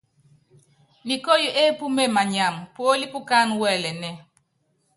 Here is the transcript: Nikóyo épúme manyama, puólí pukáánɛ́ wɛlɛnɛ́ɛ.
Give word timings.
Nikóyo 1.07 1.49
épúme 1.65 2.03
manyama, 2.15 2.61
puólí 2.75 3.05
pukáánɛ́ 3.13 3.57
wɛlɛnɛ́ɛ. 3.61 4.11